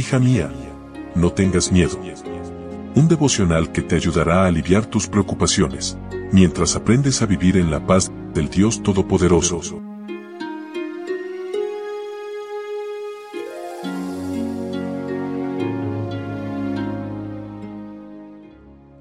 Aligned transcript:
Hija 0.00 0.18
mía, 0.18 0.50
no 1.14 1.30
tengas 1.30 1.70
miedo. 1.70 2.00
Un 2.94 3.06
devocional 3.06 3.70
que 3.70 3.82
te 3.82 3.96
ayudará 3.96 4.44
a 4.44 4.46
aliviar 4.46 4.86
tus 4.86 5.06
preocupaciones, 5.06 5.98
mientras 6.32 6.74
aprendes 6.74 7.20
a 7.20 7.26
vivir 7.26 7.58
en 7.58 7.70
la 7.70 7.86
paz 7.86 8.10
del 8.32 8.48
Dios 8.48 8.82
Todopoderoso. 8.82 9.78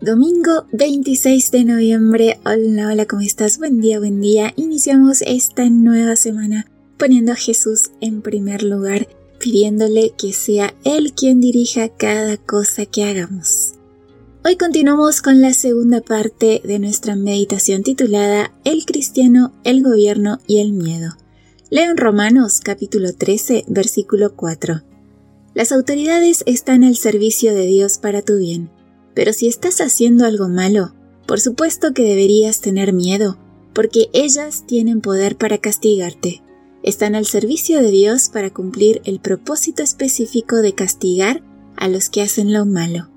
Domingo 0.02 0.66
26 0.74 1.52
de 1.52 1.64
noviembre. 1.64 2.40
Hola, 2.44 2.90
hola, 2.90 3.06
¿cómo 3.06 3.22
estás? 3.22 3.58
Buen 3.58 3.80
día, 3.80 4.00
buen 4.00 4.20
día. 4.20 4.52
Iniciamos 4.58 5.22
esta 5.22 5.70
nueva 5.70 6.18
semana 6.18 6.66
poniendo 6.98 7.32
a 7.32 7.36
Jesús 7.36 7.92
en 8.02 8.22
primer 8.22 8.64
lugar, 8.64 9.08
pidiéndole 9.40 10.14
que 10.18 10.34
sea 10.34 10.76
Él 10.84 11.14
quien 11.14 11.42
dirija 11.42 11.90
cada 11.90 12.38
cosa 12.38 12.86
que 12.86 13.04
hagamos. 13.04 13.74
Hoy 14.46 14.58
continuamos 14.58 15.22
con 15.22 15.42
la 15.42 15.54
segunda 15.54 16.02
parte 16.02 16.62
de 16.64 16.80
nuestra 16.80 17.16
meditación 17.16 17.84
titulada 17.84 18.54
El 18.64 18.86
cristiano, 18.86 19.54
el 19.64 19.82
gobierno 19.82 20.40
y 20.46 20.60
el 20.60 20.74
miedo. 20.74 21.14
Leo 21.70 21.92
en 21.92 21.98
Romanos 21.98 22.60
capítulo 22.62 23.14
13, 23.14 23.66
versículo 23.68 24.36
4. 24.36 24.82
Las 25.54 25.72
autoridades 25.72 26.44
están 26.46 26.84
al 26.84 26.96
servicio 26.96 27.56
de 27.56 27.66
Dios 27.66 27.98
para 27.98 28.22
tu 28.22 28.38
bien 28.38 28.70
pero 29.20 29.34
si 29.34 29.50
estás 29.50 29.82
haciendo 29.82 30.26
algo 30.26 30.48
malo, 30.48 30.94
por 31.28 31.42
supuesto 31.42 31.94
que 31.94 32.04
deberías 32.04 32.62
tener 32.62 32.94
miedo, 32.94 33.38
porque 33.74 34.10
ellas 34.14 34.64
tienen 34.66 35.02
poder 35.02 35.36
para 35.36 35.58
castigarte. 35.58 36.42
Están 36.84 37.16
al 37.16 37.26
servicio 37.26 37.82
de 37.82 37.92
Dios 37.92 38.30
para 38.30 38.52
cumplir 38.52 39.02
el 39.06 39.20
propósito 39.20 39.84
específico 39.84 40.58
de 40.58 40.74
castigar 40.74 41.44
a 41.76 41.88
los 41.88 42.10
que 42.10 42.22
hacen 42.22 42.54
lo 42.54 42.66
malo. 42.66 43.10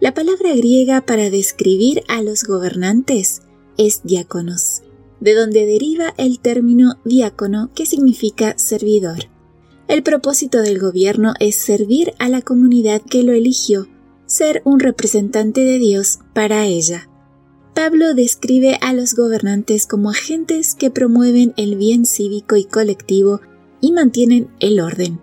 La 0.00 0.14
palabra 0.14 0.54
griega 0.54 1.00
para 1.00 1.30
describir 1.30 2.02
a 2.08 2.22
los 2.22 2.44
gobernantes 2.44 3.42
es 3.78 4.02
diáconos, 4.02 4.82
de 5.20 5.34
donde 5.34 5.64
deriva 5.66 6.12
el 6.16 6.40
término 6.40 6.98
diácono 7.04 7.70
que 7.74 7.86
significa 7.86 8.58
servidor. 8.58 9.28
El 9.88 10.02
propósito 10.02 10.60
del 10.60 10.78
gobierno 10.78 11.34
es 11.38 11.56
servir 11.56 12.14
a 12.18 12.28
la 12.28 12.42
comunidad 12.42 13.02
que 13.02 13.22
lo 13.22 13.32
eligió 13.32 13.86
ser 14.32 14.62
un 14.64 14.80
representante 14.80 15.62
de 15.62 15.78
Dios 15.78 16.20
para 16.32 16.64
ella. 16.64 17.08
Pablo 17.74 18.12
describe 18.14 18.76
a 18.82 18.92
los 18.92 19.14
gobernantes 19.14 19.86
como 19.86 20.10
agentes 20.10 20.74
que 20.74 20.90
promueven 20.90 21.54
el 21.56 21.76
bien 21.76 22.04
cívico 22.04 22.56
y 22.56 22.64
colectivo 22.64 23.40
y 23.80 23.92
mantienen 23.92 24.48
el 24.60 24.78
orden. 24.78 25.20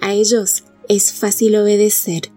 A 0.00 0.14
ellos 0.14 0.64
es 0.88 1.12
fácil 1.12 1.56
obedecer. 1.56 2.32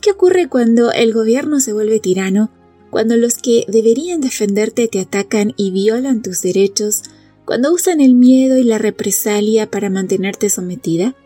¿Qué 0.00 0.12
ocurre 0.12 0.48
cuando 0.48 0.92
el 0.92 1.12
gobierno 1.12 1.58
se 1.58 1.72
vuelve 1.72 1.98
tirano? 1.98 2.50
Cuando 2.90 3.16
los 3.16 3.34
que 3.36 3.64
deberían 3.68 4.20
defenderte 4.20 4.86
te 4.86 5.00
atacan 5.00 5.52
y 5.56 5.72
violan 5.72 6.22
tus 6.22 6.40
derechos? 6.42 7.02
Cuando 7.44 7.72
usan 7.72 8.00
el 8.00 8.14
miedo 8.14 8.56
y 8.56 8.62
la 8.62 8.78
represalia 8.78 9.68
para 9.68 9.90
mantenerte 9.90 10.48
sometida? 10.48 11.16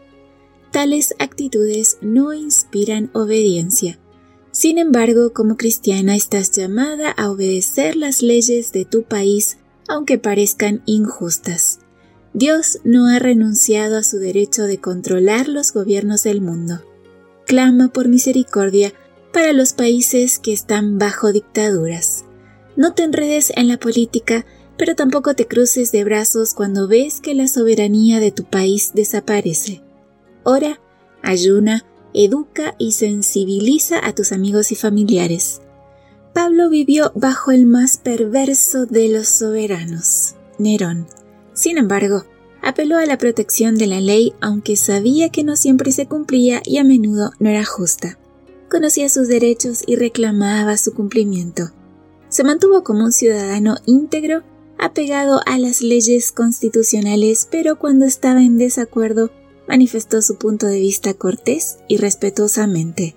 Tales 0.72 1.14
actitudes 1.18 1.98
no 2.00 2.32
inspiran 2.32 3.10
obediencia. 3.12 3.98
Sin 4.56 4.78
embargo, 4.78 5.34
como 5.34 5.58
cristiana 5.58 6.16
estás 6.16 6.50
llamada 6.50 7.10
a 7.10 7.30
obedecer 7.30 7.94
las 7.94 8.22
leyes 8.22 8.72
de 8.72 8.86
tu 8.86 9.02
país, 9.02 9.58
aunque 9.86 10.16
parezcan 10.16 10.80
injustas. 10.86 11.80
Dios 12.32 12.78
no 12.82 13.06
ha 13.06 13.18
renunciado 13.18 13.98
a 13.98 14.02
su 14.02 14.16
derecho 14.16 14.62
de 14.62 14.78
controlar 14.78 15.46
los 15.48 15.74
gobiernos 15.74 16.22
del 16.22 16.40
mundo. 16.40 16.80
Clama 17.44 17.88
por 17.88 18.08
misericordia 18.08 18.94
para 19.30 19.52
los 19.52 19.74
países 19.74 20.38
que 20.38 20.54
están 20.54 20.98
bajo 20.98 21.32
dictaduras. 21.32 22.24
No 22.76 22.94
te 22.94 23.02
enredes 23.02 23.52
en 23.56 23.68
la 23.68 23.78
política, 23.78 24.46
pero 24.78 24.94
tampoco 24.94 25.34
te 25.34 25.46
cruces 25.46 25.92
de 25.92 26.02
brazos 26.02 26.54
cuando 26.54 26.88
ves 26.88 27.20
que 27.20 27.34
la 27.34 27.46
soberanía 27.46 28.20
de 28.20 28.30
tu 28.30 28.44
país 28.44 28.92
desaparece. 28.94 29.82
Ora, 30.44 30.80
ayuna, 31.20 31.84
educa 32.16 32.74
y 32.78 32.92
sensibiliza 32.92 34.04
a 34.04 34.14
tus 34.14 34.32
amigos 34.32 34.72
y 34.72 34.74
familiares. 34.74 35.60
Pablo 36.32 36.68
vivió 36.68 37.12
bajo 37.14 37.50
el 37.50 37.66
más 37.66 37.98
perverso 37.98 38.86
de 38.86 39.08
los 39.08 39.28
soberanos, 39.28 40.34
Nerón. 40.58 41.06
Sin 41.52 41.78
embargo, 41.78 42.24
apeló 42.62 42.98
a 42.98 43.06
la 43.06 43.18
protección 43.18 43.76
de 43.76 43.86
la 43.86 44.00
ley 44.00 44.34
aunque 44.40 44.76
sabía 44.76 45.30
que 45.30 45.44
no 45.44 45.56
siempre 45.56 45.92
se 45.92 46.06
cumplía 46.06 46.62
y 46.64 46.78
a 46.78 46.84
menudo 46.84 47.32
no 47.38 47.48
era 47.48 47.64
justa. 47.64 48.18
Conocía 48.70 49.08
sus 49.08 49.28
derechos 49.28 49.82
y 49.86 49.96
reclamaba 49.96 50.76
su 50.76 50.92
cumplimiento. 50.92 51.70
Se 52.28 52.44
mantuvo 52.44 52.82
como 52.82 53.04
un 53.04 53.12
ciudadano 53.12 53.76
íntegro, 53.86 54.42
apegado 54.78 55.40
a 55.46 55.58
las 55.58 55.80
leyes 55.80 56.32
constitucionales, 56.32 57.48
pero 57.50 57.78
cuando 57.78 58.04
estaba 58.04 58.42
en 58.42 58.58
desacuerdo 58.58 59.30
manifestó 59.68 60.22
su 60.22 60.36
punto 60.36 60.66
de 60.66 60.78
vista 60.78 61.14
cortés 61.14 61.78
y 61.88 61.96
respetuosamente. 61.96 63.14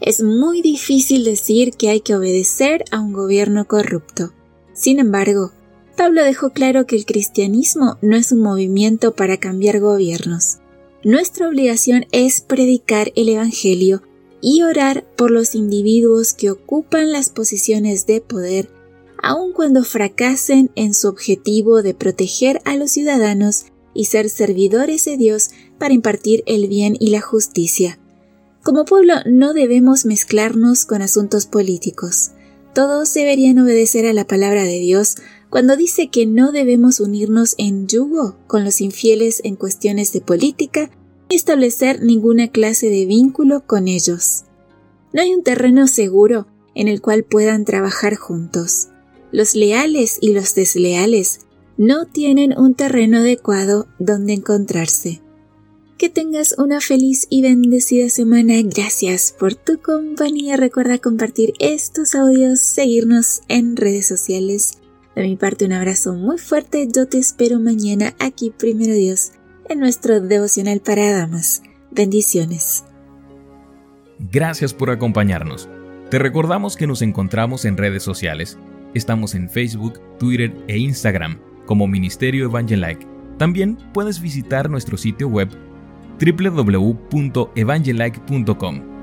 Es 0.00 0.22
muy 0.22 0.60
difícil 0.60 1.24
decir 1.24 1.72
que 1.72 1.88
hay 1.88 2.00
que 2.00 2.14
obedecer 2.14 2.84
a 2.90 3.00
un 3.00 3.12
gobierno 3.12 3.66
corrupto. 3.66 4.32
Sin 4.72 4.98
embargo, 4.98 5.52
Pablo 5.96 6.24
dejó 6.24 6.50
claro 6.50 6.86
que 6.86 6.96
el 6.96 7.06
cristianismo 7.06 7.98
no 8.02 8.16
es 8.16 8.32
un 8.32 8.40
movimiento 8.40 9.14
para 9.14 9.38
cambiar 9.38 9.80
gobiernos. 9.80 10.58
Nuestra 11.04 11.48
obligación 11.48 12.06
es 12.12 12.40
predicar 12.40 13.12
el 13.14 13.28
Evangelio 13.28 14.02
y 14.40 14.62
orar 14.62 15.06
por 15.16 15.30
los 15.30 15.54
individuos 15.54 16.32
que 16.32 16.50
ocupan 16.50 17.12
las 17.12 17.30
posiciones 17.30 18.06
de 18.06 18.20
poder, 18.20 18.68
aun 19.22 19.52
cuando 19.52 19.84
fracasen 19.84 20.70
en 20.74 20.92
su 20.92 21.08
objetivo 21.08 21.82
de 21.82 21.94
proteger 21.94 22.60
a 22.64 22.76
los 22.76 22.90
ciudadanos 22.90 23.66
y 23.94 24.06
ser 24.06 24.28
servidores 24.28 25.04
de 25.04 25.16
Dios 25.16 25.50
para 25.78 25.94
impartir 25.94 26.42
el 26.46 26.68
bien 26.68 26.96
y 26.98 27.10
la 27.10 27.20
justicia. 27.20 27.98
Como 28.62 28.84
pueblo 28.84 29.14
no 29.26 29.52
debemos 29.52 30.06
mezclarnos 30.06 30.84
con 30.86 31.02
asuntos 31.02 31.46
políticos. 31.46 32.32
Todos 32.74 33.12
deberían 33.14 33.58
obedecer 33.58 34.06
a 34.06 34.12
la 34.12 34.26
palabra 34.26 34.64
de 34.64 34.78
Dios 34.78 35.16
cuando 35.50 35.76
dice 35.76 36.08
que 36.08 36.26
no 36.26 36.50
debemos 36.50 36.98
unirnos 36.98 37.54
en 37.58 37.86
yugo 37.86 38.36
con 38.46 38.64
los 38.64 38.80
infieles 38.80 39.40
en 39.44 39.54
cuestiones 39.54 40.12
de 40.12 40.20
política 40.20 40.90
ni 41.30 41.36
establecer 41.36 42.02
ninguna 42.02 42.48
clase 42.48 42.90
de 42.90 43.06
vínculo 43.06 43.66
con 43.66 43.86
ellos. 43.86 44.44
No 45.12 45.22
hay 45.22 45.32
un 45.32 45.44
terreno 45.44 45.86
seguro 45.86 46.48
en 46.74 46.88
el 46.88 47.00
cual 47.00 47.22
puedan 47.22 47.64
trabajar 47.64 48.16
juntos. 48.16 48.88
Los 49.30 49.54
leales 49.54 50.18
y 50.20 50.32
los 50.32 50.54
desleales 50.54 51.43
no 51.76 52.06
tienen 52.06 52.56
un 52.56 52.74
terreno 52.74 53.18
adecuado 53.18 53.86
donde 53.98 54.34
encontrarse. 54.34 55.20
Que 55.98 56.08
tengas 56.08 56.56
una 56.58 56.80
feliz 56.80 57.26
y 57.30 57.42
bendecida 57.42 58.08
semana. 58.08 58.54
Gracias 58.64 59.34
por 59.38 59.54
tu 59.54 59.80
compañía. 59.80 60.56
Recuerda 60.56 60.98
compartir 60.98 61.54
estos 61.60 62.14
audios, 62.14 62.60
seguirnos 62.60 63.42
en 63.48 63.76
redes 63.76 64.06
sociales. 64.06 64.78
De 65.14 65.22
mi 65.22 65.36
parte 65.36 65.64
un 65.64 65.72
abrazo 65.72 66.14
muy 66.14 66.38
fuerte. 66.38 66.88
Yo 66.92 67.06
te 67.06 67.18
espero 67.18 67.60
mañana 67.60 68.14
aquí, 68.18 68.50
primero 68.50 68.92
Dios, 68.92 69.32
en 69.68 69.78
nuestro 69.78 70.20
devocional 70.20 70.80
para 70.80 71.12
damas. 71.12 71.62
Bendiciones. 71.92 72.84
Gracias 74.32 74.74
por 74.74 74.90
acompañarnos. 74.90 75.68
Te 76.10 76.18
recordamos 76.18 76.76
que 76.76 76.88
nos 76.88 77.02
encontramos 77.02 77.64
en 77.64 77.76
redes 77.76 78.02
sociales. 78.02 78.58
Estamos 78.94 79.34
en 79.34 79.48
Facebook, 79.48 80.00
Twitter 80.18 80.52
e 80.66 80.78
Instagram 80.78 81.38
como 81.66 81.86
Ministerio 81.86 82.46
Evangelike. 82.46 83.06
También 83.38 83.76
puedes 83.92 84.20
visitar 84.20 84.68
nuestro 84.70 84.96
sitio 84.96 85.28
web 85.28 85.50
www.evangelike.com 86.20 88.93